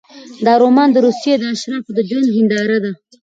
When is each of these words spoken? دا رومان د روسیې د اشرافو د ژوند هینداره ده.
دا 0.45 0.53
رومان 0.63 0.89
د 0.91 0.97
روسیې 1.05 1.33
د 1.39 1.43
اشرافو 1.53 1.91
د 1.95 1.99
ژوند 2.09 2.27
هینداره 2.35 2.77
ده. 2.83 2.91